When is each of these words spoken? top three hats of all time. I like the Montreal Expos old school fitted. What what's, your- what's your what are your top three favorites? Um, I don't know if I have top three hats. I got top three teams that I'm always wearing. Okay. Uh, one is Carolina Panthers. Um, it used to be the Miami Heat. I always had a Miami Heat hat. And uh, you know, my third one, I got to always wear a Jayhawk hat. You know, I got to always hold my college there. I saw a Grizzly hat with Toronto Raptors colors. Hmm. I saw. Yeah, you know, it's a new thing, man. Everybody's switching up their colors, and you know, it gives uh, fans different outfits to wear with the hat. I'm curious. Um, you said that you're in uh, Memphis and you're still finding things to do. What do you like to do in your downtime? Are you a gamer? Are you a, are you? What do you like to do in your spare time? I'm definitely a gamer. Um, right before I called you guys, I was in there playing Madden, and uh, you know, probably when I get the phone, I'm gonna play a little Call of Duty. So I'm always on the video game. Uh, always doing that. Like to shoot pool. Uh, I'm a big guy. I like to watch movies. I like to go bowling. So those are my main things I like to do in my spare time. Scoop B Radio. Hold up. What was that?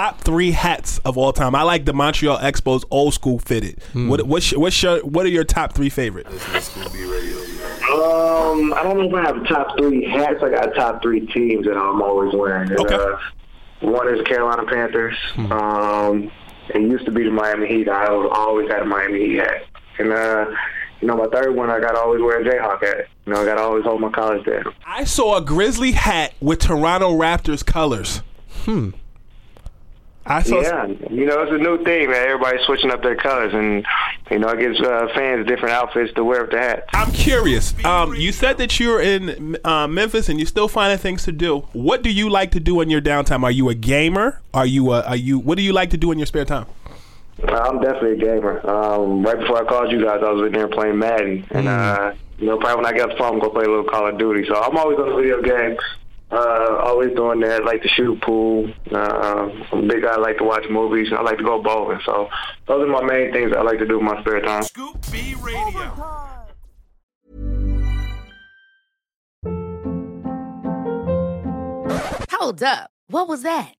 top 0.00 0.20
three 0.22 0.50
hats 0.50 0.98
of 1.04 1.18
all 1.18 1.32
time. 1.32 1.54
I 1.54 1.62
like 1.62 1.84
the 1.84 1.92
Montreal 1.92 2.38
Expos 2.38 2.84
old 2.90 3.12
school 3.12 3.38
fitted. 3.38 3.82
What 3.92 4.22
what's, 4.26 4.50
your- 4.50 4.60
what's 4.60 4.82
your 4.82 4.98
what 5.00 5.26
are 5.26 5.30
your 5.30 5.44
top 5.44 5.74
three 5.74 5.90
favorites? 5.90 6.30
Um, 7.92 8.72
I 8.72 8.82
don't 8.82 8.98
know 8.98 9.08
if 9.08 9.14
I 9.14 9.22
have 9.22 9.46
top 9.46 9.76
three 9.76 10.04
hats. 10.08 10.42
I 10.42 10.50
got 10.50 10.74
top 10.74 11.02
three 11.02 11.26
teams 11.26 11.66
that 11.66 11.76
I'm 11.76 12.00
always 12.00 12.34
wearing. 12.34 12.72
Okay. 12.72 12.94
Uh, 12.94 13.16
one 13.80 14.08
is 14.14 14.22
Carolina 14.22 14.64
Panthers. 14.66 15.16
Um, 15.36 16.30
it 16.74 16.80
used 16.82 17.04
to 17.06 17.10
be 17.10 17.24
the 17.24 17.30
Miami 17.30 17.66
Heat. 17.66 17.88
I 17.88 18.06
always 18.06 18.70
had 18.70 18.82
a 18.82 18.84
Miami 18.84 19.18
Heat 19.26 19.36
hat. 19.38 19.64
And 19.98 20.12
uh, 20.12 20.46
you 21.00 21.08
know, 21.08 21.16
my 21.16 21.26
third 21.26 21.54
one, 21.54 21.68
I 21.70 21.80
got 21.80 21.92
to 21.92 21.98
always 21.98 22.22
wear 22.22 22.40
a 22.40 22.44
Jayhawk 22.44 22.80
hat. 22.82 23.06
You 23.26 23.32
know, 23.34 23.42
I 23.42 23.44
got 23.44 23.56
to 23.56 23.62
always 23.62 23.84
hold 23.84 24.00
my 24.00 24.10
college 24.10 24.44
there. 24.46 24.64
I 24.86 25.04
saw 25.04 25.36
a 25.36 25.40
Grizzly 25.42 25.92
hat 25.92 26.34
with 26.40 26.60
Toronto 26.60 27.10
Raptors 27.18 27.64
colors. 27.66 28.22
Hmm. 28.64 28.90
I 30.30 30.42
saw. 30.44 30.60
Yeah, 30.60 30.86
you 30.86 31.26
know, 31.26 31.42
it's 31.42 31.50
a 31.50 31.58
new 31.58 31.82
thing, 31.82 32.08
man. 32.08 32.24
Everybody's 32.28 32.64
switching 32.64 32.92
up 32.92 33.02
their 33.02 33.16
colors, 33.16 33.52
and 33.52 33.84
you 34.30 34.38
know, 34.38 34.48
it 34.50 34.60
gives 34.60 34.80
uh, 34.80 35.08
fans 35.12 35.44
different 35.44 35.74
outfits 35.74 36.14
to 36.14 36.22
wear 36.22 36.42
with 36.42 36.52
the 36.52 36.58
hat. 36.58 36.84
I'm 36.94 37.10
curious. 37.10 37.74
Um, 37.84 38.14
you 38.14 38.30
said 38.30 38.56
that 38.58 38.78
you're 38.78 39.02
in 39.02 39.56
uh, 39.64 39.88
Memphis 39.88 40.28
and 40.28 40.38
you're 40.38 40.46
still 40.46 40.68
finding 40.68 40.98
things 40.98 41.24
to 41.24 41.32
do. 41.32 41.66
What 41.72 42.02
do 42.02 42.12
you 42.12 42.30
like 42.30 42.52
to 42.52 42.60
do 42.60 42.80
in 42.80 42.90
your 42.90 43.00
downtime? 43.00 43.42
Are 43.42 43.50
you 43.50 43.70
a 43.70 43.74
gamer? 43.74 44.40
Are 44.54 44.66
you 44.66 44.92
a, 44.92 45.02
are 45.02 45.16
you? 45.16 45.40
What 45.40 45.56
do 45.56 45.62
you 45.62 45.72
like 45.72 45.90
to 45.90 45.96
do 45.96 46.12
in 46.12 46.18
your 46.18 46.26
spare 46.26 46.44
time? 46.44 46.66
I'm 47.48 47.80
definitely 47.80 48.12
a 48.12 48.16
gamer. 48.16 48.64
Um, 48.70 49.24
right 49.24 49.38
before 49.38 49.64
I 49.64 49.68
called 49.68 49.90
you 49.90 50.04
guys, 50.04 50.20
I 50.22 50.30
was 50.30 50.46
in 50.46 50.52
there 50.52 50.68
playing 50.68 50.98
Madden, 50.98 51.44
and 51.50 51.66
uh, 51.66 52.12
you 52.38 52.46
know, 52.46 52.56
probably 52.56 52.84
when 52.84 52.86
I 52.86 52.96
get 52.96 53.08
the 53.08 53.16
phone, 53.16 53.34
I'm 53.34 53.40
gonna 53.40 53.52
play 53.52 53.64
a 53.64 53.68
little 53.68 53.84
Call 53.84 54.06
of 54.06 54.16
Duty. 54.16 54.46
So 54.46 54.54
I'm 54.54 54.76
always 54.76 54.96
on 54.98 55.08
the 55.08 55.16
video 55.16 55.42
game. 55.42 55.76
Uh, 56.32 56.76
always 56.84 57.14
doing 57.16 57.40
that. 57.40 57.64
Like 57.64 57.82
to 57.82 57.88
shoot 57.88 58.20
pool. 58.22 58.72
Uh, 58.92 59.50
I'm 59.72 59.84
a 59.84 59.86
big 59.86 60.02
guy. 60.02 60.12
I 60.12 60.16
like 60.16 60.38
to 60.38 60.44
watch 60.44 60.64
movies. 60.70 61.08
I 61.16 61.22
like 61.22 61.38
to 61.38 61.44
go 61.44 61.60
bowling. 61.62 62.00
So 62.04 62.28
those 62.68 62.88
are 62.88 62.90
my 62.90 63.02
main 63.02 63.32
things 63.32 63.52
I 63.56 63.62
like 63.62 63.78
to 63.78 63.86
do 63.86 63.98
in 63.98 64.04
my 64.04 64.20
spare 64.20 64.40
time. 64.40 64.62
Scoop 64.62 64.96
B 65.10 65.34
Radio. 65.40 65.92
Hold 72.30 72.62
up. 72.62 72.90
What 73.08 73.28
was 73.28 73.42
that? 73.42 73.74